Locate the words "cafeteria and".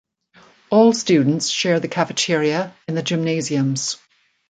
1.87-2.97